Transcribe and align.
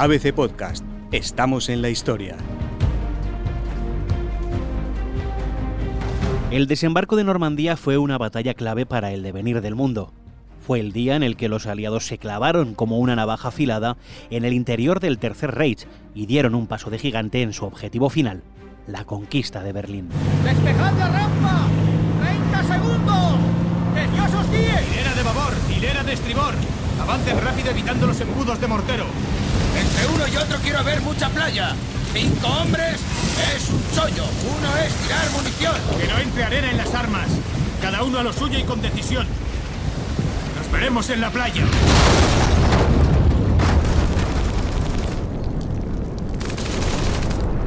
ABC 0.00 0.32
Podcast. 0.32 0.82
Estamos 1.12 1.68
en 1.68 1.82
la 1.82 1.90
historia. 1.90 2.34
El 6.50 6.66
desembarco 6.66 7.16
de 7.16 7.24
Normandía 7.24 7.76
fue 7.76 7.98
una 7.98 8.16
batalla 8.16 8.54
clave 8.54 8.86
para 8.86 9.12
el 9.12 9.22
devenir 9.22 9.60
del 9.60 9.74
mundo. 9.74 10.14
Fue 10.66 10.80
el 10.80 10.92
día 10.92 11.16
en 11.16 11.22
el 11.22 11.36
que 11.36 11.50
los 11.50 11.66
aliados 11.66 12.06
se 12.06 12.16
clavaron 12.16 12.72
como 12.72 12.98
una 12.98 13.14
navaja 13.14 13.48
afilada 13.48 13.98
en 14.30 14.46
el 14.46 14.54
interior 14.54 15.00
del 15.00 15.18
Tercer 15.18 15.54
Reich 15.54 15.86
y 16.14 16.24
dieron 16.24 16.54
un 16.54 16.66
paso 16.66 16.88
de 16.88 16.98
gigante 16.98 17.42
en 17.42 17.52
su 17.52 17.66
objetivo 17.66 18.08
final, 18.08 18.42
la 18.86 19.04
conquista 19.04 19.62
de 19.62 19.74
Berlín. 19.74 20.08
¡Despejad 20.42 20.98
la 20.98 21.08
rampa! 21.08 21.66
¡30 22.54 22.74
segundos! 22.74 23.34
¡Que 23.94 24.06
Dios 24.16 24.32
os 24.32 24.50
guíe! 24.50 24.92
Hilera 24.92 25.14
de 25.14 25.22
babor, 25.22 25.52
hilera 25.76 26.02
de 26.04 26.12
estribor. 26.14 26.54
Avancen 27.10 27.40
rápido 27.44 27.70
evitando 27.72 28.06
los 28.06 28.20
embudos 28.20 28.60
de 28.60 28.68
mortero. 28.68 29.04
Entre 29.76 30.14
uno 30.14 30.28
y 30.32 30.36
otro 30.36 30.58
quiero 30.62 30.84
ver 30.84 31.00
mucha 31.00 31.28
playa. 31.28 31.74
Cinco 32.12 32.46
hombres 32.46 33.00
es 33.52 33.68
un 33.68 33.82
chollo. 33.92 34.22
Uno 34.22 34.76
es 34.76 34.94
tirar 34.94 35.28
munición. 35.32 35.74
Que 36.00 36.06
no 36.06 36.18
entre 36.20 36.44
arena 36.44 36.70
en 36.70 36.76
las 36.76 36.94
armas. 36.94 37.26
Cada 37.82 38.04
uno 38.04 38.20
a 38.20 38.22
lo 38.22 38.32
suyo 38.32 38.60
y 38.60 38.62
con 38.62 38.80
decisión. 38.80 39.26
Nos 40.56 40.70
veremos 40.70 41.10
en 41.10 41.20
la 41.20 41.30
playa. 41.30 41.64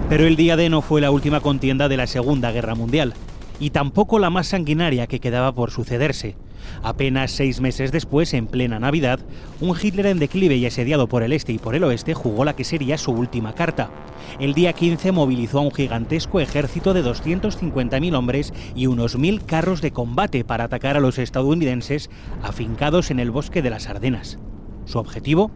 Pero 0.08 0.26
el 0.26 0.38
día 0.38 0.56
D 0.56 0.70
no 0.70 0.82
fue 0.82 1.02
la 1.02 1.12
última 1.12 1.42
contienda 1.42 1.90
de 1.90 1.98
la 1.98 2.08
Segunda 2.08 2.52
Guerra 2.52 2.76
Mundial, 2.76 3.14
y 3.60 3.72
tampoco 3.72 4.20
la 4.20 4.30
más 4.30 4.48
sanguinaria 4.48 5.08
que 5.08 5.20
quedaba 5.20 5.54
por 5.54 5.70
sucederse. 5.70 6.38
Apenas 6.82 7.32
seis 7.32 7.62
meses 7.62 7.92
después, 7.92 8.34
en 8.34 8.48
plena 8.48 8.80
Navidad, 8.80 9.20
un 9.62 9.76
Hitler 9.80 10.08
en 10.08 10.20
declive 10.20 10.56
y 10.56 10.66
asediado 10.66 11.08
por 11.08 11.24
el 11.24 11.34
este 11.34 11.54
y 11.54 11.58
por 11.58 11.76
el 11.76 11.84
oeste 11.84 12.14
jugó 12.14 12.46
la 12.46 12.56
que 12.56 12.64
sería 12.64 12.98
su 12.98 13.12
última 13.12 13.54
carta. 13.54 13.92
El 14.40 14.54
día 14.54 14.74
15 14.74 15.12
movilizó 15.12 15.60
a 15.60 15.64
un 15.64 15.72
gigantesco 15.72 16.40
ejército 16.40 16.94
de 16.94 17.04
250.000 17.04 18.16
hombres 18.16 18.54
y 18.76 18.88
unos 18.88 19.18
mil 19.18 19.44
carros 19.44 19.82
de 19.82 19.92
combate 19.92 20.44
para 20.44 20.66
atacar 20.66 20.98
a 20.98 21.00
los 21.00 21.18
estadounidenses 21.18 22.10
afincados 22.42 23.12
en 23.12 23.20
el 23.20 23.32
bosque 23.32 23.62
de 23.62 23.70
las 23.70 23.88
Ardenas. 23.88 24.40
Su 24.86 25.00
objetivo, 25.00 25.52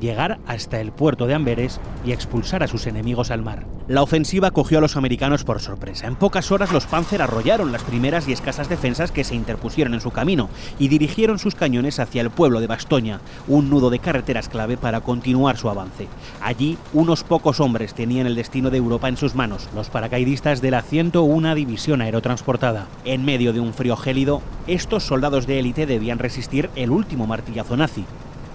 llegar 0.00 0.38
hasta 0.46 0.80
el 0.80 0.92
puerto 0.92 1.26
de 1.26 1.34
Amberes 1.34 1.80
y 2.04 2.12
expulsar 2.12 2.62
a 2.62 2.68
sus 2.68 2.86
enemigos 2.86 3.30
al 3.30 3.42
mar. 3.42 3.66
La 3.90 4.02
ofensiva 4.02 4.52
cogió 4.52 4.78
a 4.78 4.80
los 4.80 4.96
americanos 4.96 5.42
por 5.42 5.60
sorpresa. 5.60 6.06
En 6.06 6.14
pocas 6.14 6.52
horas 6.52 6.72
los 6.72 6.86
Panzer 6.86 7.22
arrollaron 7.22 7.72
las 7.72 7.82
primeras 7.82 8.28
y 8.28 8.32
escasas 8.32 8.68
defensas 8.68 9.10
que 9.10 9.24
se 9.24 9.34
interpusieron 9.34 9.94
en 9.94 10.00
su 10.00 10.12
camino 10.12 10.48
y 10.78 10.86
dirigieron 10.86 11.40
sus 11.40 11.56
cañones 11.56 11.98
hacia 11.98 12.22
el 12.22 12.30
pueblo 12.30 12.60
de 12.60 12.68
Bastoña, 12.68 13.20
un 13.48 13.68
nudo 13.68 13.90
de 13.90 13.98
carreteras 13.98 14.48
clave 14.48 14.76
para 14.76 15.00
continuar 15.00 15.56
su 15.56 15.68
avance. 15.68 16.06
Allí, 16.40 16.78
unos 16.92 17.24
pocos 17.24 17.58
hombres 17.58 17.94
tenían 17.94 18.28
el 18.28 18.36
destino 18.36 18.70
de 18.70 18.78
Europa 18.78 19.08
en 19.08 19.16
sus 19.16 19.34
manos, 19.34 19.68
los 19.74 19.90
paracaidistas 19.90 20.60
de 20.60 20.70
la 20.70 20.82
101 20.82 21.54
División 21.56 22.00
Aerotransportada. 22.00 22.86
En 23.04 23.24
medio 23.24 23.52
de 23.52 23.58
un 23.58 23.74
frío 23.74 23.96
gélido, 23.96 24.40
estos 24.68 25.02
soldados 25.02 25.48
de 25.48 25.58
élite 25.58 25.86
debían 25.86 26.20
resistir 26.20 26.70
el 26.76 26.90
último 26.90 27.26
martillazo 27.26 27.76
nazi, 27.76 28.04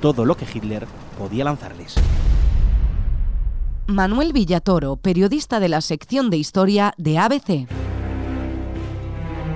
todo 0.05 0.23
lo 0.23 0.37
que 0.37 0.45
Hitler 0.45 0.85
podía 1.17 1.43
lanzarles. 1.43 1.95
Manuel 3.87 4.33
Villatoro, 4.33 4.97
periodista 4.97 5.59
de 5.59 5.67
la 5.67 5.81
sección 5.81 6.29
de 6.29 6.37
historia 6.37 6.93
de 6.99 7.17
ABC. 7.17 7.67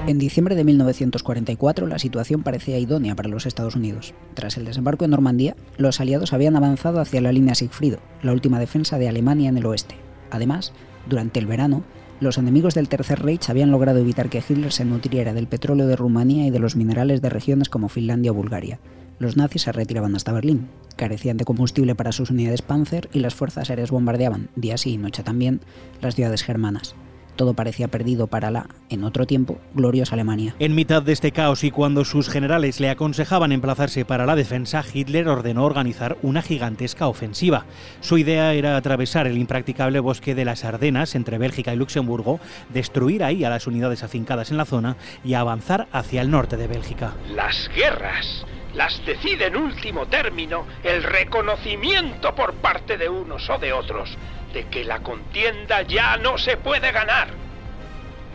En 0.08 0.18
diciembre 0.18 0.56
de 0.56 0.64
1944 0.64 1.86
la 1.86 2.00
situación 2.00 2.42
parecía 2.42 2.80
idónea 2.80 3.16
para 3.16 3.30
los 3.30 3.46
Estados 3.46 3.76
Unidos. 3.76 4.16
Tras 4.34 4.58
el 4.58 4.66
desembarco 4.66 5.06
en 5.06 5.12
Normandía, 5.12 5.56
los 5.78 6.02
aliados 6.02 6.34
habían 6.34 6.56
avanzado 6.56 7.00
hacia 7.00 7.22
la 7.22 7.32
línea 7.32 7.54
Sigfrido, 7.54 8.00
la 8.24 8.34
última 8.34 8.58
defensa 8.58 8.98
de 8.98 9.08
Alemania 9.08 9.50
en 9.50 9.58
el 9.60 9.68
oeste. 9.68 9.98
Además, 10.32 10.74
durante 11.08 11.38
el 11.38 11.46
verano, 11.46 11.84
los 12.22 12.40
enemigos 12.40 12.74
del 12.74 12.90
Tercer 12.90 13.22
Reich 13.22 13.52
habían 13.52 13.70
logrado 13.70 14.00
evitar 14.00 14.32
que 14.32 14.40
Hitler 14.40 14.72
se 14.72 14.84
nutriera 14.84 15.36
del 15.36 15.46
petróleo 15.46 15.86
de 15.86 15.96
Rumanía 15.96 16.48
y 16.48 16.50
de 16.50 16.58
los 16.58 16.76
minerales 16.76 17.22
de 17.22 17.30
regiones 17.30 17.70
como 17.70 17.88
Finlandia 17.88 18.32
o 18.32 18.34
Bulgaria 18.34 18.80
los 19.20 19.38
nazis 19.38 19.64
se 19.64 19.72
retiraban 19.72 20.16
hasta 20.16 20.32
Berlín. 20.32 20.70
Carecían 20.96 21.38
de 21.38 21.46
combustible 21.46 21.96
para 21.96 22.12
sus 22.12 22.32
unidades 22.32 22.62
Panzer 22.62 23.10
y 23.14 23.20
las 23.20 23.36
fuerzas 23.36 23.70
aéreas 23.70 23.92
bombardeaban, 23.92 24.50
día 24.56 24.78
sí 24.78 24.94
y 24.94 24.98
noche 24.98 25.24
también, 25.24 25.62
las 26.02 26.16
ciudades 26.16 26.44
germanas. 26.44 26.96
Todo 27.40 27.54
parecía 27.54 27.88
perdido 27.88 28.28
para 28.28 28.52
la, 28.52 28.68
en 28.90 29.06
otro 29.06 29.26
tiempo, 29.26 29.60
gloriosa 29.74 30.16
Alemania. 30.16 30.56
En 30.60 30.76
mitad 30.76 31.02
de 31.02 31.14
este 31.14 31.32
caos 31.32 31.64
y 31.64 31.72
cuando 31.72 32.04
sus 32.04 32.28
generales 32.28 32.82
le 32.82 32.90
aconsejaban 32.90 33.54
emplazarse 33.54 34.04
para 34.04 34.26
la 34.26 34.36
defensa, 34.36 34.84
Hitler 34.94 35.30
ordenó 35.30 35.64
organizar 35.64 36.18
una 36.22 36.42
gigantesca 36.42 37.08
ofensiva. 37.08 37.64
Su 38.02 38.18
idea 38.18 38.54
era 38.56 38.76
atravesar 38.76 39.26
el 39.26 39.38
impracticable 39.38 40.02
bosque 40.02 40.36
de 40.36 40.44
las 40.44 40.66
Ardenas 40.66 41.16
entre 41.16 41.38
Bélgica 41.38 41.74
y 41.74 41.78
Luxemburgo, 41.78 42.42
destruir 42.74 43.24
ahí 43.24 43.46
a 43.46 43.50
las 43.50 43.68
unidades 43.68 44.04
afincadas 44.04 44.52
en 44.52 44.58
la 44.58 44.66
zona 44.66 44.98
y 45.24 45.36
avanzar 45.36 45.88
hacia 45.94 46.22
el 46.22 46.32
norte 46.32 46.58
de 46.58 46.68
Bélgica. 46.68 47.14
Las 47.34 47.70
guerras 47.74 48.46
las 48.76 49.04
decide 49.06 49.48
en 49.48 49.56
último 49.56 50.06
término 50.08 50.66
el 50.84 51.04
reconocimiento 51.04 52.36
por 52.36 52.54
parte 52.56 52.98
de 52.98 53.10
unos 53.10 53.50
o 53.50 53.58
de 53.58 53.74
otros 53.74 54.10
de 54.54 54.66
que 54.68 54.84
la 54.84 55.00
contienda 55.00 55.82
ya 55.84 56.18
no 56.18 56.38
se 56.38 56.58
puede 56.58 56.92
ganar. 56.92 57.30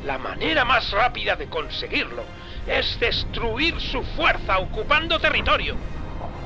La 0.05 0.19
manera 0.19 0.65
más 0.65 0.91
rápida 0.91 1.35
de 1.37 1.47
conseguirlo 1.47 2.23
es 2.67 2.99
destruir 3.01 3.81
su 3.81 4.03
fuerza 4.03 4.59
ocupando 4.59 5.19
territorio. 5.19 5.77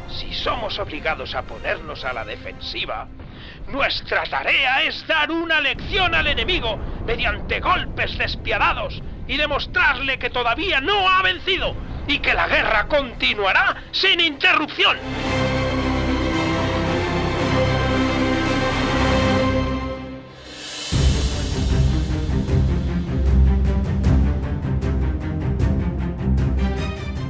Si 0.09 0.33
somos 0.33 0.79
obligados 0.79 1.35
a 1.35 1.43
ponernos 1.43 2.05
a 2.05 2.13
la 2.13 2.25
defensiva, 2.25 3.07
nuestra 3.69 4.25
tarea 4.25 4.83
es 4.83 5.07
dar 5.07 5.31
una 5.31 5.61
lección 5.61 6.15
al 6.15 6.27
enemigo 6.27 6.79
mediante 7.07 7.61
golpes 7.61 8.17
despiadados 8.17 9.03
y 9.27 9.37
demostrarle 9.37 10.19
que 10.19 10.31
todavía 10.31 10.81
no 10.81 11.09
ha 11.09 11.23
vencido 11.23 11.75
y 12.09 12.19
que 12.19 12.35
la 12.35 12.49
guerra 12.49 12.89
continuará 12.89 13.77
sin 13.93 14.21
interrupción. 14.21 14.97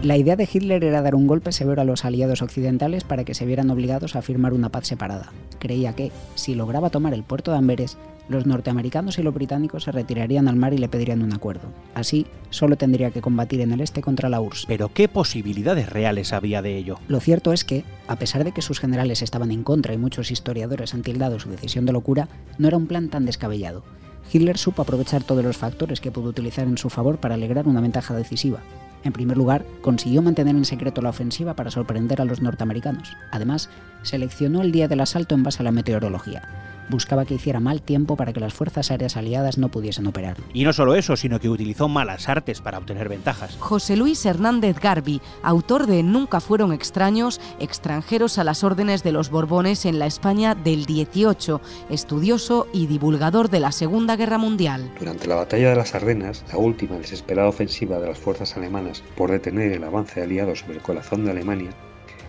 La 0.09 0.17
idea 0.17 0.37
de 0.37 0.49
Hitler 0.51 0.85
era 0.85 1.03
dar 1.03 1.15
un 1.15 1.27
golpe 1.27 1.53
severo 1.53 1.83
a 1.83 1.85
los 1.85 2.07
aliados 2.07 2.41
occidentales 2.41 3.05
para 3.05 3.25
que 3.25 3.35
se 3.35 3.45
vieran 3.45 3.69
obligados 3.69 4.17
a 4.17 4.23
firmar 4.23 4.55
una 4.55 4.71
paz 4.71 4.87
separada. 4.87 5.35
Creía 5.59 5.93
que, 5.93 6.13
si 6.35 6.55
lograba 6.55 6.89
tomar 6.89 7.13
el 7.13 7.25
puerto 7.25 7.51
de 7.51 7.59
Amberes, 7.59 7.99
los 8.27 8.47
norteamericanos 8.47 9.19
y 9.19 9.23
los 9.23 9.35
británicos 9.35 9.85
se 9.85 9.93
retirarían 9.93 10.49
al 10.49 10.57
mar 10.57 10.73
y 10.73 10.79
le 10.79 10.89
pedirían 10.89 11.23
un 11.23 11.35
acuerdo. 11.35 11.69
Así, 11.95 12.27
solo 12.49 12.77
tendría 12.77 13.11
que 13.11 13.21
combatir 13.21 13.61
en 13.61 13.71
el 13.71 13.83
este 13.83 14.01
contra 14.01 14.31
la 14.31 14.41
URSS. 14.41 14.65
Pero 14.67 14.91
¿qué 14.95 15.09
posibilidades 15.09 15.91
reales 15.91 16.33
había 16.33 16.63
de 16.63 16.79
ello? 16.79 16.99
Lo 17.07 17.21
cierto 17.21 17.53
es 17.53 17.65
que, 17.65 17.85
a 18.07 18.17
pesar 18.17 18.45
de 18.45 18.53
que 18.53 18.63
sus 18.63 18.81
generales 18.81 19.21
estaban 19.21 19.51
en 19.51 19.63
contra 19.63 19.93
y 19.93 19.99
muchos 19.99 20.31
historiadores 20.31 20.95
han 20.95 21.03
tildado 21.03 21.39
su 21.39 21.51
decisión 21.51 21.85
de 21.85 21.93
locura, 21.93 22.31
no 22.57 22.67
era 22.67 22.79
un 22.79 22.87
plan 22.87 23.11
tan 23.11 23.27
descabellado. 23.27 23.85
Hitler 24.33 24.57
supo 24.57 24.81
aprovechar 24.81 25.23
todos 25.23 25.45
los 25.45 25.59
factores 25.59 26.01
que 26.01 26.11
pudo 26.11 26.31
utilizar 26.31 26.67
en 26.67 26.79
su 26.79 26.89
favor 26.89 27.19
para 27.19 27.35
alegrar 27.35 27.69
una 27.69 27.83
ventaja 27.83 28.15
decisiva. 28.15 28.61
En 29.05 29.13
primer 29.13 29.37
lugar, 29.37 29.65
consiguió 29.83 30.23
mantener 30.23 30.57
en 30.57 30.65
secreto 30.65 31.03
la 31.03 31.11
ofensiva 31.11 31.55
para 31.55 31.71
sorprender 31.71 32.21
a 32.21 32.25
los 32.25 32.43
norteamericanos. 32.43 33.17
Además, 33.31 33.71
seleccionó 34.03 34.63
el 34.63 34.73
día 34.73 34.89
del 34.89 35.01
asalto 35.01 35.35
en 35.35 35.43
base 35.43 35.63
a 35.63 35.65
la 35.65 35.73
meteorología 35.73 36.43
buscaba 36.89 37.25
que 37.25 37.35
hiciera 37.35 37.61
mal 37.61 37.83
tiempo 37.83 38.17
para 38.17 38.33
que 38.33 38.41
las 38.41 38.55
fuerzas 38.55 38.91
aéreas 38.91 39.17
aliadas 39.17 39.59
no 39.59 39.69
pudiesen 39.69 40.07
operar. 40.07 40.37
Y 40.53 40.65
no 40.65 40.73
solo 40.73 40.95
eso, 40.95 41.17
sino 41.17 41.41
que 41.41 41.49
utilizó 41.49 41.89
malas 41.89 42.29
artes 42.29 42.61
para 42.61 42.79
obtener 42.79 43.09
ventajas. 43.09 43.57
José 43.59 43.97
Luis 43.97 44.25
Hernández 44.25 44.79
Garbi, 44.81 45.21
autor 45.43 45.87
de 45.87 46.03
Nunca 46.03 46.41
fueron 46.41 46.73
extraños, 46.73 47.41
extranjeros 47.61 48.39
a 48.39 48.45
las 48.45 48.65
órdenes 48.65 49.03
de 49.03 49.13
los 49.13 49.31
Borbones 49.31 49.85
en 49.85 49.99
la 49.99 50.07
España 50.07 50.55
del 50.55 50.87
18, 50.87 51.61
estudioso 51.91 52.67
y 52.73 52.87
divulgador 52.87 53.51
de 53.51 53.61
la 53.61 53.73
Segunda 53.73 54.17
Guerra 54.17 54.39
Mundial. 54.39 54.91
Durante 54.99 55.27
la 55.27 55.37
batalla 55.37 55.71
de 55.71 55.77
las 55.77 55.95
Ardenas, 55.95 56.45
la 56.51 56.59
última 56.59 56.97
desesperada 56.97 57.49
ofensiva 57.49 57.99
de 57.99 58.09
las 58.09 58.19
fuerzas 58.19 58.57
alemanas 58.57 59.03
por 59.17 59.31
detener 59.31 59.73
el 59.73 59.85
avance 59.85 60.23
aliado 60.23 60.55
sobre 60.55 60.77
el 60.77 60.83
corazón 60.83 61.25
de 61.25 61.33
Alemania, 61.33 61.71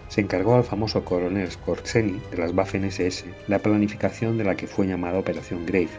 se 0.10 0.22
encargó 0.22 0.56
al 0.56 0.64
famoso 0.64 1.06
coronel 1.06 1.50
Skorzeny 1.50 2.20
de 2.32 2.38
las 2.38 2.54
Waffen-SS 2.54 3.26
la 3.48 3.60
planificación 3.60 4.38
de 4.38 4.44
la 4.44 4.56
que 4.56 4.68
fue 4.68 4.88
llamada 4.88 5.20
Operación 5.20 5.66
Grave, 5.66 5.90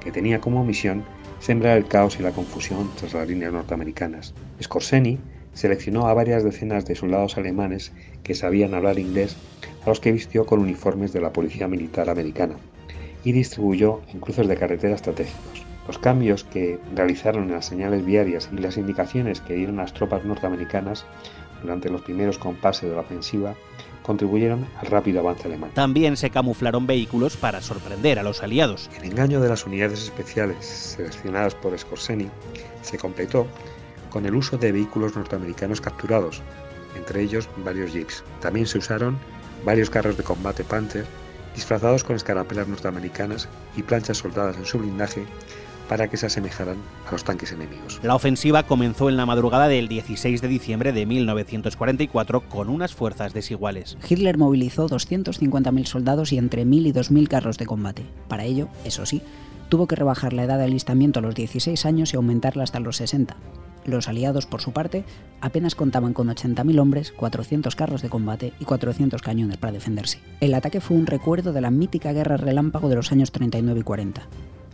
que 0.00 0.12
tenía 0.12 0.40
como 0.40 0.64
misión 0.64 1.02
sembrar 1.40 1.76
el 1.76 1.86
caos 1.86 2.18
y 2.20 2.22
la 2.22 2.32
confusión 2.32 2.90
tras 2.96 3.14
las 3.14 3.28
líneas 3.28 3.52
norteamericanas. 3.52 4.34
Skorzeny 4.62 5.18
seleccionó 5.54 6.06
a 6.08 6.14
varias 6.14 6.44
decenas 6.44 6.84
de 6.84 6.94
soldados 6.94 7.36
alemanes 7.38 7.92
que 8.22 8.34
sabían 8.34 8.74
hablar 8.74 8.98
inglés, 8.98 9.36
a 9.84 9.88
los 9.88 10.00
que 10.00 10.12
vistió 10.12 10.46
con 10.46 10.60
uniformes 10.60 11.12
de 11.12 11.20
la 11.20 11.32
Policía 11.32 11.68
Militar 11.68 12.10
Americana, 12.10 12.56
y 13.24 13.32
distribuyó 13.32 14.02
en 14.12 14.20
cruces 14.20 14.46
de 14.46 14.56
carretera 14.56 14.94
estratégicos. 14.94 15.64
Los 15.86 15.98
cambios 15.98 16.44
que 16.44 16.78
realizaron 16.94 17.44
en 17.44 17.52
las 17.52 17.66
señales 17.66 18.04
viarias 18.04 18.48
y 18.52 18.56
las 18.56 18.78
indicaciones 18.78 19.40
que 19.40 19.54
dieron 19.54 19.76
las 19.76 19.92
tropas 19.92 20.24
norteamericanas 20.24 21.04
durante 21.64 21.88
los 21.88 22.02
primeros 22.02 22.38
compases 22.38 22.88
de 22.88 22.94
la 22.94 23.00
ofensiva 23.00 23.54
contribuyeron 24.02 24.66
al 24.80 24.86
rápido 24.86 25.20
avance 25.20 25.48
alemán. 25.48 25.70
También 25.74 26.16
se 26.18 26.28
camuflaron 26.28 26.86
vehículos 26.86 27.38
para 27.38 27.62
sorprender 27.62 28.18
a 28.18 28.22
los 28.22 28.42
aliados. 28.42 28.90
El 28.98 29.04
engaño 29.04 29.40
de 29.40 29.48
las 29.48 29.64
unidades 29.64 30.02
especiales 30.02 30.64
seleccionadas 30.66 31.54
por 31.54 31.76
Scorseni 31.76 32.28
se 32.82 32.98
completó 32.98 33.46
con 34.10 34.26
el 34.26 34.34
uso 34.34 34.58
de 34.58 34.72
vehículos 34.72 35.16
norteamericanos 35.16 35.80
capturados, 35.80 36.42
entre 36.96 37.22
ellos 37.22 37.48
varios 37.64 37.92
jeeps. 37.92 38.22
También 38.40 38.66
se 38.66 38.78
usaron 38.78 39.18
varios 39.64 39.88
carros 39.88 40.18
de 40.18 40.22
combate 40.22 40.64
Panther 40.64 41.06
disfrazados 41.54 42.04
con 42.04 42.16
escarapelas 42.16 42.68
norteamericanas 42.68 43.48
y 43.76 43.82
planchas 43.82 44.18
soldadas 44.18 44.56
en 44.56 44.66
su 44.66 44.78
blindaje 44.78 45.24
para 45.88 46.08
que 46.08 46.16
se 46.16 46.26
asemejaran 46.26 46.76
a 47.06 47.12
los 47.12 47.24
tanques 47.24 47.52
enemigos. 47.52 48.00
La 48.02 48.14
ofensiva 48.14 48.64
comenzó 48.64 49.08
en 49.08 49.16
la 49.16 49.26
madrugada 49.26 49.68
del 49.68 49.88
16 49.88 50.40
de 50.40 50.48
diciembre 50.48 50.92
de 50.92 51.06
1944 51.06 52.48
con 52.48 52.68
unas 52.68 52.94
fuerzas 52.94 53.34
desiguales. 53.34 53.96
Hitler 54.08 54.38
movilizó 54.38 54.88
250.000 54.88 55.84
soldados 55.86 56.32
y 56.32 56.38
entre 56.38 56.64
1.000 56.64 56.86
y 56.86 56.92
2.000 56.92 57.28
carros 57.28 57.58
de 57.58 57.66
combate. 57.66 58.04
Para 58.28 58.44
ello, 58.44 58.68
eso 58.84 59.06
sí, 59.06 59.22
tuvo 59.68 59.86
que 59.86 59.96
rebajar 59.96 60.32
la 60.32 60.44
edad 60.44 60.58
de 60.58 60.64
alistamiento 60.64 61.20
a 61.20 61.22
los 61.22 61.34
16 61.34 61.84
años 61.86 62.12
y 62.12 62.16
aumentarla 62.16 62.64
hasta 62.64 62.80
los 62.80 62.96
60. 62.96 63.36
Los 63.84 64.08
aliados, 64.08 64.46
por 64.46 64.62
su 64.62 64.72
parte, 64.72 65.04
apenas 65.42 65.74
contaban 65.74 66.14
con 66.14 66.28
80.000 66.28 66.80
hombres, 66.80 67.12
400 67.12 67.76
carros 67.76 68.00
de 68.00 68.08
combate 68.08 68.54
y 68.58 68.64
400 68.64 69.20
cañones 69.20 69.58
para 69.58 69.74
defenderse. 69.74 70.20
El 70.40 70.54
ataque 70.54 70.80
fue 70.80 70.96
un 70.96 71.06
recuerdo 71.06 71.52
de 71.52 71.60
la 71.60 71.70
mítica 71.70 72.12
guerra 72.12 72.38
relámpago 72.38 72.88
de 72.88 72.96
los 72.96 73.12
años 73.12 73.30
39 73.30 73.80
y 73.80 73.82
40 73.82 74.28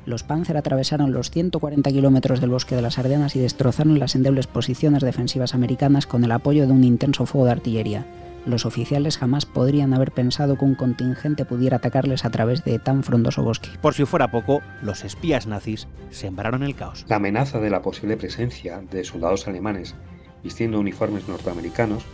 los 0.07 0.23
Panzer 0.23 0.57
atravesaron 0.57 1.13
los 1.13 1.31
140 1.31 1.91
kilómetros 1.91 2.41
del 2.41 2.51
bosque 2.51 2.77
de 2.77 2.83
las 2.83 2.99
Ardenas 2.99 3.37
y 3.37 3.41
destrozaron 3.41 3.99
las 3.99 4.15
endebles 4.15 4.47
posiciones 4.47 5.03
defensivas 5.03 5.55
americanas 5.55 6.07
con 6.07 6.25
el 6.25 6.33
apoyo 6.33 6.67
de 6.67 6.73
un 6.73 6.85
intenso 6.85 7.27
fuego 7.27 7.47
de 7.47 7.53
artillería. 7.53 8.07
Los 8.47 8.65
oficiales 8.65 9.19
jamás 9.19 9.45
podrían 9.45 9.93
haber 9.93 10.13
pensado 10.13 10.57
que 10.57 10.65
un 10.65 10.75
contingente 10.75 11.45
pudiera 11.45 11.77
atacarles 11.77 12.25
a 12.25 12.31
través 12.31 12.65
de 12.65 12.79
tan 12.79 13.03
frondoso 13.03 13.43
bosque. 13.43 13.69
Por 13.83 13.93
si 13.95 14.07
fuera 14.07 14.31
poco, 14.31 14.63
los 14.83 15.05
espías 15.05 15.47
nazis 15.47 15.89
sembraron 16.11 16.63
el 16.63 16.75
caos. 16.75 17.05
La 17.09 17.17
amenaza 17.17 17.61
de 17.61 17.69
la 17.69 17.83
posible 17.83 18.17
presencia 18.17 18.83
de 18.91 19.05
soldados 19.05 19.47
alemanes 19.47 19.95
vistiendo 20.43 20.81
uniformes 20.81 21.29
norteamericanos 21.29 22.05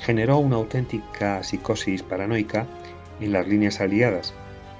generó 0.00 0.38
una 0.38 0.56
auténtica 0.56 1.42
psicosis 1.42 2.02
paranoica 2.02 2.66
en 3.20 3.32
las 3.32 3.46
líneas 3.46 3.80
aliadas, 3.80 4.34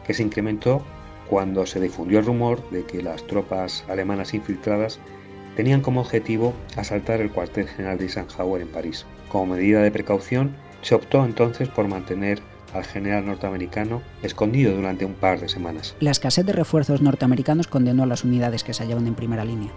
que 0.07 0.15
se 0.15 0.23
incrementó 0.23 0.83
cuando 1.29 1.67
se 1.67 1.81
difundió 1.81 2.19
el 2.19 2.27
rumor 2.27 2.69
de 2.71 2.85
que 2.85 3.03
las 3.03 3.27
tropas 3.27 3.85
alemanas 3.89 4.35
infiltradas 4.35 4.99
tenían 5.57 5.81
como 5.81 6.01
objetivo 6.01 6.55
asaltar 6.77 7.21
el 7.21 7.31
cuartel 7.31 7.69
general 7.69 7.99
de 7.99 8.05
Eisenhower 8.05 8.63
en 8.63 8.69
París. 8.69 9.07
Como 9.29 9.55
medida 9.55 9.83
de 9.83 9.91
precaución, 9.91 10.55
se 10.83 10.95
optó 10.95 11.25
entonces 11.25 11.69
por 11.69 11.89
mantener 11.89 12.41
al 12.75 12.85
general 12.85 13.27
norteamericano 13.27 14.03
escondido 14.23 14.75
durante 14.75 15.05
un 15.05 15.15
par 15.15 15.41
de 15.41 15.49
semanas. 15.49 15.97
La 16.01 16.11
escasez 16.11 16.45
de 16.47 16.53
refuerzos 16.53 17.01
norteamericanos 17.01 17.67
condenó 17.67 18.03
a 18.03 18.07
las 18.07 18.25
unidades 18.25 18.63
que 18.63 18.75
se 18.75 18.83
hallaban 18.83 19.07
en 19.07 19.15
primera 19.15 19.45
línea. 19.45 19.73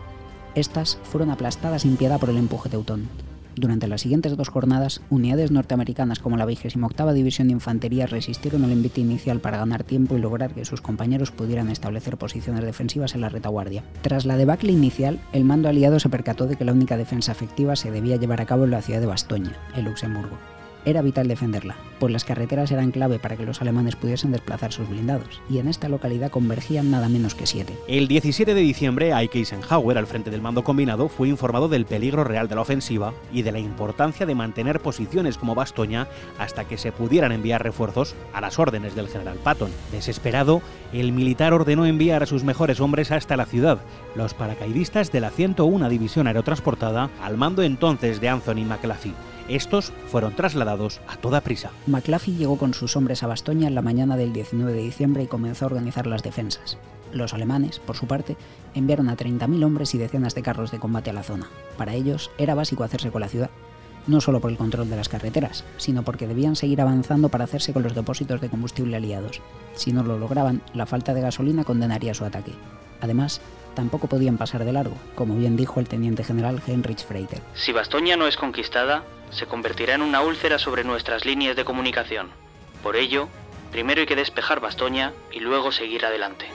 Estas 0.55 0.99
fueron 1.03 1.31
aplastadas 1.31 1.83
sin 1.83 1.95
piedad 1.95 2.19
por 2.19 2.29
el 2.29 2.37
empuje 2.37 2.69
teutón. 2.69 3.09
Durante 3.55 3.87
las 3.87 4.01
siguientes 4.01 4.37
dos 4.37 4.49
jornadas, 4.49 5.01
unidades 5.09 5.51
norteamericanas 5.51 6.19
como 6.19 6.37
la 6.37 6.45
28 6.45 7.13
División 7.13 7.47
de 7.47 7.53
Infantería 7.53 8.05
resistieron 8.05 8.63
al 8.63 8.71
envite 8.71 9.01
inicial 9.01 9.39
para 9.39 9.57
ganar 9.57 9.83
tiempo 9.83 10.15
y 10.15 10.21
lograr 10.21 10.53
que 10.53 10.65
sus 10.65 10.81
compañeros 10.81 11.31
pudieran 11.31 11.69
establecer 11.69 12.17
posiciones 12.17 12.63
defensivas 12.63 13.15
en 13.15 13.21
la 13.21 13.29
retaguardia. 13.29 13.83
Tras 14.01 14.25
la 14.25 14.37
debacle 14.37 14.71
inicial, 14.71 15.19
el 15.33 15.43
mando 15.43 15.69
aliado 15.69 15.99
se 15.99 16.09
percató 16.09 16.47
de 16.47 16.55
que 16.55 16.65
la 16.65 16.73
única 16.73 16.97
defensa 16.97 17.31
efectiva 17.31 17.75
se 17.75 17.91
debía 17.91 18.15
llevar 18.15 18.41
a 18.41 18.45
cabo 18.45 18.65
en 18.65 18.71
la 18.71 18.81
ciudad 18.81 19.01
de 19.01 19.07
Bastoña, 19.07 19.51
en 19.75 19.85
Luxemburgo 19.85 20.37
era 20.85 21.01
vital 21.01 21.27
defenderla, 21.27 21.75
pues 21.99 22.11
las 22.11 22.23
carreteras 22.23 22.71
eran 22.71 22.91
clave 22.91 23.19
para 23.19 23.37
que 23.37 23.45
los 23.45 23.61
alemanes 23.61 23.95
pudiesen 23.95 24.31
desplazar 24.31 24.71
sus 24.71 24.89
blindados, 24.89 25.41
y 25.49 25.59
en 25.59 25.67
esta 25.67 25.89
localidad 25.89 26.31
convergían 26.31 26.91
nada 26.91 27.09
menos 27.09 27.35
que 27.35 27.45
siete. 27.45 27.77
El 27.87 28.07
17 28.07 28.53
de 28.53 28.61
diciembre, 28.61 29.13
Ike 29.13 29.39
Eisenhower, 29.39 29.97
al 29.97 30.07
frente 30.07 30.31
del 30.31 30.41
mando 30.41 30.63
combinado, 30.63 31.09
fue 31.09 31.29
informado 31.29 31.67
del 31.67 31.85
peligro 31.85 32.23
real 32.23 32.47
de 32.47 32.55
la 32.55 32.61
ofensiva 32.61 33.13
y 33.31 33.41
de 33.41 33.51
la 33.51 33.59
importancia 33.59 34.25
de 34.25 34.35
mantener 34.35 34.79
posiciones 34.79 35.37
como 35.37 35.55
Bastoña 35.55 36.07
hasta 36.37 36.65
que 36.65 36.77
se 36.77 36.91
pudieran 36.91 37.31
enviar 37.31 37.63
refuerzos 37.63 38.15
a 38.33 38.41
las 38.41 38.59
órdenes 38.59 38.95
del 38.95 39.07
general 39.07 39.37
Patton. 39.43 39.71
Desesperado, 39.91 40.61
el 40.93 41.11
militar 41.11 41.53
ordenó 41.53 41.85
enviar 41.85 42.23
a 42.23 42.27
sus 42.27 42.43
mejores 42.43 42.79
hombres 42.79 43.11
hasta 43.11 43.37
la 43.37 43.45
ciudad, 43.45 43.79
los 44.15 44.33
paracaidistas 44.33 45.11
de 45.11 45.21
la 45.21 45.29
101 45.29 45.89
División 45.89 46.27
Aerotransportada, 46.27 47.09
al 47.21 47.37
mando 47.37 47.63
entonces 47.63 48.19
de 48.21 48.29
Anthony 48.29 48.65
McLaughlin. 48.65 49.15
Estos 49.47 49.91
fueron 50.07 50.35
trasladados 50.35 51.01
a 51.07 51.17
toda 51.17 51.41
prisa. 51.41 51.71
McLaughlin 51.87 52.37
llegó 52.37 52.57
con 52.57 52.73
sus 52.73 52.95
hombres 52.95 53.23
a 53.23 53.27
Bastoña 53.27 53.67
en 53.67 53.75
la 53.75 53.81
mañana 53.81 54.17
del 54.17 54.33
19 54.33 54.73
de 54.73 54.81
diciembre 54.81 55.23
y 55.23 55.27
comenzó 55.27 55.65
a 55.65 55.67
organizar 55.67 56.07
las 56.07 56.23
defensas. 56.23 56.77
Los 57.11 57.33
alemanes, 57.33 57.79
por 57.79 57.97
su 57.97 58.07
parte, 58.07 58.37
enviaron 58.73 59.09
a 59.09 59.17
30.000 59.17 59.65
hombres 59.65 59.93
y 59.93 59.97
decenas 59.97 60.35
de 60.35 60.43
carros 60.43 60.71
de 60.71 60.79
combate 60.79 61.09
a 61.09 61.13
la 61.13 61.23
zona. 61.23 61.49
Para 61.77 61.93
ellos 61.93 62.31
era 62.37 62.55
básico 62.55 62.83
hacerse 62.83 63.11
con 63.11 63.21
la 63.21 63.27
ciudad, 63.27 63.49
no 64.07 64.21
solo 64.21 64.39
por 64.39 64.51
el 64.51 64.57
control 64.57 64.89
de 64.89 64.95
las 64.95 65.09
carreteras, 65.09 65.63
sino 65.77 66.03
porque 66.03 66.27
debían 66.27 66.55
seguir 66.55 66.81
avanzando 66.81 67.29
para 67.29 67.43
hacerse 67.43 67.73
con 67.73 67.83
los 67.83 67.95
depósitos 67.95 68.41
de 68.41 68.49
combustible 68.49 68.95
aliados. 68.95 69.41
Si 69.75 69.91
no 69.91 70.03
lo 70.03 70.17
lograban, 70.17 70.61
la 70.73 70.85
falta 70.85 71.13
de 71.13 71.21
gasolina 71.21 71.63
condenaría 71.63 72.13
su 72.13 72.25
ataque. 72.25 72.53
Además, 73.01 73.41
tampoco 73.73 74.07
podían 74.07 74.37
pasar 74.37 74.65
de 74.65 74.73
largo, 74.73 74.95
como 75.15 75.35
bien 75.35 75.55
dijo 75.55 75.79
el 75.79 75.87
teniente 75.87 76.23
general 76.23 76.61
Heinrich 76.65 77.05
Freiter. 77.05 77.41
Si 77.53 77.71
Bastoña 77.71 78.15
no 78.15 78.27
es 78.27 78.37
conquistada, 78.37 79.03
se 79.29 79.45
convertirá 79.45 79.95
en 79.95 80.01
una 80.01 80.21
úlcera 80.21 80.59
sobre 80.59 80.83
nuestras 80.83 81.25
líneas 81.25 81.55
de 81.55 81.65
comunicación. 81.65 82.29
Por 82.83 82.95
ello, 82.95 83.27
primero 83.71 84.01
hay 84.01 84.07
que 84.07 84.15
despejar 84.15 84.59
Bastoña 84.59 85.13
y 85.31 85.39
luego 85.39 85.71
seguir 85.71 86.05
adelante. 86.05 86.47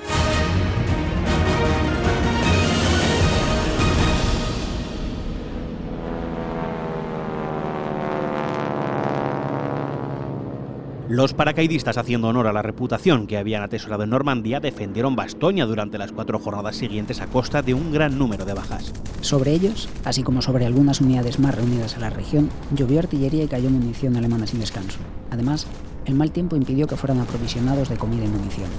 Los 11.09 11.35
paracaidistas, 11.35 11.99
haciendo 11.99 12.27
honor 12.27 12.49
a 12.49 12.53
la 12.53 12.63
reputación 12.63 13.29
que 13.29 13.39
habían 13.39 13.63
atesorado 13.63 14.03
en 14.03 14.11
Normandía, 14.11 14.59
defendieron 14.59 15.15
Bastoña 15.15 15.65
durante 15.65 15.99
las 15.99 16.11
cuatro 16.11 16.41
jornadas 16.41 16.75
siguientes 16.75 17.21
a 17.21 17.29
costa 17.29 17.63
de 17.63 17.75
un 17.75 17.93
gran 17.93 18.19
número 18.19 18.45
de 18.45 18.55
bajas. 18.55 18.93
Sobre 19.21 19.53
ellos, 19.53 19.89
así 20.05 20.25
como 20.25 20.43
sobre 20.43 20.67
algunas 20.67 21.01
unidades 21.01 21.39
más 21.39 21.55
reunidas 21.55 21.95
en 21.95 22.01
la 22.01 22.11
región, 22.11 22.51
llovió 22.75 22.99
artillería 22.99 23.45
y 23.45 23.49
cayó 23.49 23.71
munición 23.71 24.17
alemana 24.17 24.49
sin 24.49 24.59
descanso. 24.59 24.99
Además, 25.31 25.69
el 26.07 26.17
mal 26.17 26.33
tiempo 26.33 26.57
impidió 26.57 26.89
que 26.89 26.97
fueran 26.97 27.21
aprovisionados 27.21 27.89
de 27.89 27.97
comida 27.97 28.25
y 28.25 28.29
munición. 28.29 28.71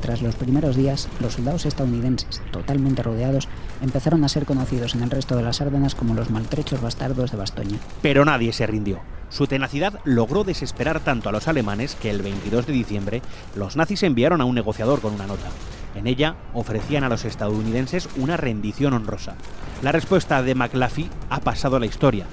Tras 0.00 0.22
los 0.22 0.34
primeros 0.34 0.74
días, 0.74 1.08
los 1.20 1.34
soldados 1.34 1.66
estadounidenses, 1.66 2.42
totalmente 2.50 3.04
rodeados, 3.04 3.48
empezaron 3.80 4.24
a 4.24 4.28
ser 4.28 4.44
conocidos 4.44 4.96
en 4.96 5.02
el 5.02 5.10
resto 5.10 5.36
de 5.36 5.42
las 5.44 5.60
Ardenas 5.60 5.94
como 5.94 6.14
los 6.14 6.30
maltrechos 6.30 6.82
bastardos 6.82 7.30
de 7.30 7.36
Bastoña. 7.36 7.78
Pero 8.02 8.24
nadie 8.24 8.52
se 8.52 8.66
rindió. 8.66 9.00
Su 9.28 9.46
tenacidad 9.46 10.00
logró 10.04 10.44
desesperar 10.44 11.00
tanto 11.00 11.28
a 11.28 11.32
los 11.32 11.48
alemanes 11.48 11.94
que 11.96 12.10
el 12.10 12.22
22 12.22 12.66
de 12.66 12.72
diciembre 12.72 13.22
los 13.54 13.76
nazis 13.76 14.02
enviaron 14.02 14.40
a 14.40 14.44
un 14.44 14.54
negociador 14.54 15.00
con 15.00 15.14
una 15.14 15.26
nota. 15.26 15.48
En 15.94 16.06
ella 16.06 16.36
ofrecían 16.54 17.04
a 17.04 17.08
los 17.08 17.24
estadounidenses 17.24 18.08
una 18.16 18.36
rendición 18.36 18.92
honrosa. 18.92 19.34
La 19.82 19.92
respuesta 19.92 20.42
de 20.42 20.54
McLaughlin 20.54 21.10
ha 21.30 21.40
pasado 21.40 21.76
a 21.76 21.80
la 21.80 21.86
historia. 21.86 22.26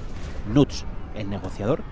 Nutz, 0.52 0.84
el 1.14 1.30
negociador, 1.30 1.82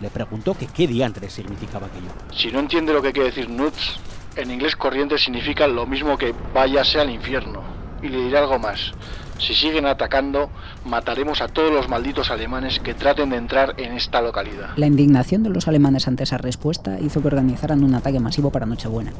le 0.00 0.10
preguntó 0.10 0.54
que 0.54 0.66
qué 0.66 0.86
diantres 0.86 1.32
significaba 1.32 1.86
aquello. 1.86 2.10
Si 2.32 2.50
no 2.50 2.58
entiende 2.58 2.92
lo 2.92 3.02
que 3.02 3.12
quiere 3.12 3.30
decir 3.30 3.48
Nutz, 3.48 3.98
en 4.36 4.50
inglés 4.50 4.76
corriente 4.76 5.18
significa 5.18 5.66
lo 5.66 5.86
mismo 5.86 6.16
que 6.16 6.34
váyase 6.54 7.00
al 7.00 7.10
infierno. 7.10 7.62
Y 8.02 8.08
le 8.08 8.24
diré 8.24 8.38
algo 8.38 8.58
más. 8.58 8.92
Si 9.40 9.54
siguen 9.54 9.86
atacando, 9.86 10.50
mataremos 10.84 11.40
a 11.40 11.48
todos 11.48 11.72
los 11.72 11.88
malditos 11.88 12.30
alemanes 12.30 12.78
que 12.78 12.92
traten 12.92 13.30
de 13.30 13.36
entrar 13.36 13.74
en 13.78 13.94
esta 13.94 14.20
localidad. 14.20 14.76
La 14.76 14.86
indignación 14.86 15.42
de 15.42 15.48
los 15.48 15.66
alemanes 15.66 16.06
ante 16.08 16.24
esa 16.24 16.36
respuesta 16.36 17.00
hizo 17.00 17.22
que 17.22 17.28
organizaran 17.28 17.82
un 17.82 17.94
ataque 17.94 18.20
masivo 18.20 18.50
para 18.50 18.66
Nochebuena. 18.66 19.12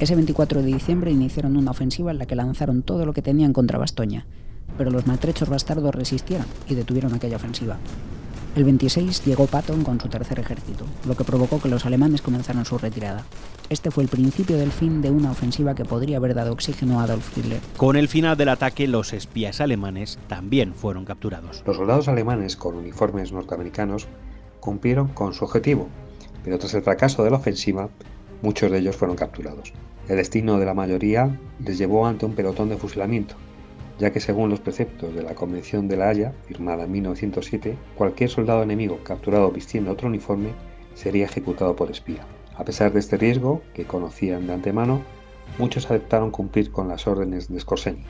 Ese 0.00 0.16
24 0.16 0.62
de 0.62 0.66
diciembre 0.66 1.12
iniciaron 1.12 1.56
una 1.56 1.70
ofensiva 1.70 2.10
en 2.10 2.18
la 2.18 2.26
que 2.26 2.34
lanzaron 2.34 2.82
todo 2.82 3.06
lo 3.06 3.12
que 3.12 3.22
tenían 3.22 3.52
contra 3.52 3.78
Bastoña, 3.78 4.26
pero 4.76 4.90
los 4.90 5.06
maltrechos 5.06 5.48
bastardos 5.48 5.94
resistieron 5.94 6.46
y 6.68 6.74
detuvieron 6.74 7.14
aquella 7.14 7.36
ofensiva. 7.36 7.78
El 8.58 8.64
26 8.64 9.24
llegó 9.24 9.46
Patton 9.46 9.84
con 9.84 10.00
su 10.00 10.08
tercer 10.08 10.40
ejército, 10.40 10.84
lo 11.06 11.14
que 11.14 11.22
provocó 11.22 11.62
que 11.62 11.68
los 11.68 11.86
alemanes 11.86 12.22
comenzaran 12.22 12.64
su 12.64 12.76
retirada. 12.76 13.24
Este 13.70 13.92
fue 13.92 14.02
el 14.02 14.08
principio 14.08 14.56
del 14.56 14.72
fin 14.72 15.00
de 15.00 15.12
una 15.12 15.30
ofensiva 15.30 15.76
que 15.76 15.84
podría 15.84 16.16
haber 16.16 16.34
dado 16.34 16.54
oxígeno 16.54 16.98
a 16.98 17.04
Adolf 17.04 17.38
Hitler. 17.38 17.60
Con 17.76 17.94
el 17.94 18.08
final 18.08 18.36
del 18.36 18.48
ataque, 18.48 18.88
los 18.88 19.12
espías 19.12 19.60
alemanes 19.60 20.18
también 20.26 20.74
fueron 20.74 21.04
capturados. 21.04 21.62
Los 21.68 21.76
soldados 21.76 22.08
alemanes 22.08 22.56
con 22.56 22.74
uniformes 22.74 23.30
norteamericanos 23.30 24.08
cumplieron 24.58 25.06
con 25.06 25.34
su 25.34 25.44
objetivo, 25.44 25.86
pero 26.42 26.58
tras 26.58 26.74
el 26.74 26.82
fracaso 26.82 27.22
de 27.22 27.30
la 27.30 27.36
ofensiva, 27.36 27.90
muchos 28.42 28.72
de 28.72 28.78
ellos 28.78 28.96
fueron 28.96 29.16
capturados. 29.16 29.72
El 30.08 30.16
destino 30.16 30.58
de 30.58 30.66
la 30.66 30.74
mayoría 30.74 31.30
les 31.64 31.78
llevó 31.78 32.08
ante 32.08 32.26
un 32.26 32.34
pelotón 32.34 32.70
de 32.70 32.76
fusilamiento, 32.76 33.36
ya 33.98 34.12
que 34.12 34.20
según 34.20 34.50
los 34.50 34.60
preceptos 34.60 35.14
de 35.14 35.22
la 35.22 35.34
Convención 35.34 35.88
de 35.88 35.96
la 35.96 36.08
Haya, 36.08 36.32
firmada 36.46 36.84
en 36.84 36.92
1907, 36.92 37.76
cualquier 37.96 38.30
soldado 38.30 38.62
enemigo 38.62 39.00
capturado 39.02 39.50
vistiendo 39.50 39.90
otro 39.90 40.08
uniforme 40.08 40.50
sería 40.94 41.24
ejecutado 41.24 41.74
por 41.74 41.90
espía. 41.90 42.24
A 42.56 42.64
pesar 42.64 42.92
de 42.92 43.00
este 43.00 43.16
riesgo, 43.16 43.62
que 43.74 43.84
conocían 43.84 44.46
de 44.46 44.54
antemano, 44.54 45.02
muchos 45.58 45.86
aceptaron 45.86 46.30
cumplir 46.30 46.70
con 46.70 46.88
las 46.88 47.06
órdenes 47.06 47.48
de 47.48 47.60
Scorseni. 47.60 48.04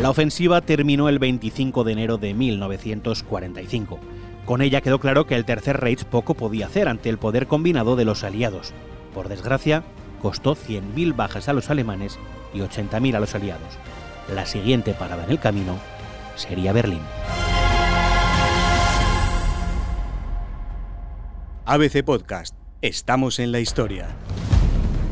La 0.00 0.08
ofensiva 0.08 0.62
terminó 0.62 1.10
el 1.10 1.18
25 1.18 1.84
de 1.84 1.92
enero 1.92 2.16
de 2.16 2.32
1945. 2.32 3.98
Con 4.44 4.62
ella 4.62 4.80
quedó 4.80 4.98
claro 4.98 5.26
que 5.26 5.36
el 5.36 5.44
Tercer 5.44 5.80
Reich 5.80 6.04
poco 6.04 6.34
podía 6.34 6.66
hacer 6.66 6.88
ante 6.88 7.08
el 7.08 7.18
poder 7.18 7.46
combinado 7.46 7.96
de 7.96 8.04
los 8.04 8.24
aliados. 8.24 8.72
Por 9.14 9.28
desgracia, 9.28 9.84
costó 10.20 10.54
100.000 10.54 11.14
bajas 11.14 11.48
a 11.48 11.52
los 11.52 11.70
alemanes 11.70 12.18
y 12.52 12.58
80.000 12.58 13.14
a 13.16 13.20
los 13.20 13.34
aliados. 13.34 13.78
La 14.34 14.46
siguiente 14.46 14.94
parada 14.94 15.24
en 15.24 15.30
el 15.30 15.38
camino 15.38 15.78
sería 16.36 16.72
Berlín. 16.72 17.00
ABC 21.66 22.02
Podcast. 22.04 22.56
Estamos 22.82 23.38
en 23.38 23.52
la 23.52 23.60
historia. 23.60 24.08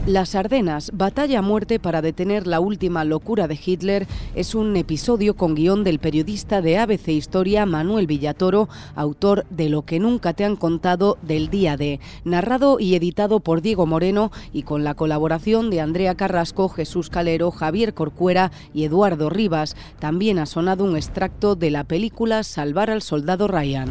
Las 0.08 0.34
Ardenas, 0.34 0.90
batalla 0.94 1.40
a 1.40 1.42
muerte 1.42 1.78
para 1.78 2.00
detener 2.00 2.46
la 2.46 2.60
última 2.60 3.04
locura 3.04 3.46
de 3.46 3.60
Hitler, 3.62 4.06
es 4.34 4.54
un 4.54 4.74
episodio 4.74 5.36
con 5.36 5.54
guion 5.54 5.84
del 5.84 5.98
periodista 5.98 6.62
de 6.62 6.78
ABC 6.78 7.08
Historia 7.08 7.66
Manuel 7.66 8.06
Villatoro, 8.06 8.70
autor 8.96 9.44
de 9.50 9.68
Lo 9.68 9.82
que 9.82 9.98
nunca 9.98 10.32
te 10.32 10.46
han 10.46 10.56
contado 10.56 11.18
del 11.20 11.50
día 11.50 11.76
de, 11.76 12.00
narrado 12.24 12.80
y 12.80 12.94
editado 12.94 13.40
por 13.40 13.60
Diego 13.60 13.84
Moreno 13.84 14.32
y 14.50 14.62
con 14.62 14.82
la 14.82 14.94
colaboración 14.94 15.68
de 15.68 15.82
Andrea 15.82 16.14
Carrasco, 16.14 16.70
Jesús 16.70 17.10
Calero, 17.10 17.50
Javier 17.50 17.92
Corcuera 17.92 18.50
y 18.72 18.84
Eduardo 18.84 19.28
Rivas. 19.28 19.76
También 19.98 20.38
ha 20.38 20.46
sonado 20.46 20.84
un 20.84 20.96
extracto 20.96 21.54
de 21.54 21.70
la 21.70 21.84
película 21.84 22.44
Salvar 22.44 22.88
al 22.90 23.02
soldado 23.02 23.46
Ryan. 23.46 23.90